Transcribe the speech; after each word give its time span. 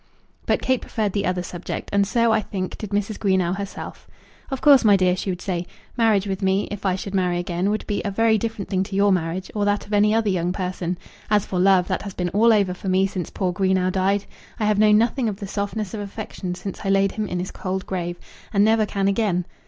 But 0.47 0.63
Kate 0.63 0.81
preferred 0.81 1.13
the 1.13 1.27
other 1.27 1.43
subject, 1.43 1.91
and 1.93 2.07
so, 2.07 2.31
I 2.31 2.41
think, 2.41 2.75
did 2.79 2.89
Mrs. 2.89 3.19
Greenow 3.19 3.55
herself. 3.55 4.07
"Of 4.49 4.59
course, 4.59 4.83
my 4.83 4.97
dear," 4.97 5.15
she 5.15 5.29
would 5.29 5.43
say, 5.43 5.67
"marriage 5.95 6.25
with 6.25 6.41
me, 6.41 6.67
if 6.71 6.87
I 6.87 6.95
should 6.95 7.13
marry 7.13 7.37
again, 7.37 7.69
would 7.69 7.85
be 7.85 8.01
a 8.03 8.09
very 8.09 8.39
different 8.39 8.67
thing 8.67 8.81
to 8.85 8.95
your 8.95 9.11
marriage, 9.11 9.51
or 9.53 9.63
that 9.65 9.85
of 9.85 9.93
any 9.93 10.11
other 10.15 10.31
young 10.31 10.53
person. 10.53 10.97
As 11.29 11.45
for 11.45 11.59
love, 11.59 11.87
that 11.87 12.01
has 12.01 12.15
been 12.15 12.29
all 12.29 12.51
over 12.51 12.73
for 12.73 12.89
me 12.89 13.05
since 13.05 13.29
poor 13.29 13.53
Greenow 13.53 13.91
died. 13.91 14.25
I 14.59 14.65
have 14.65 14.79
known 14.79 14.97
nothing 14.97 15.29
of 15.29 15.35
the 15.39 15.45
softness 15.45 15.93
of 15.93 15.99
affection 15.99 16.55
since 16.55 16.79
I 16.83 16.89
laid 16.89 17.11
him 17.11 17.27
in 17.27 17.37
his 17.37 17.51
cold 17.51 17.85
grave, 17.85 18.17
and 18.51 18.65
never 18.65 18.87
can 18.87 19.07
again. 19.07 19.45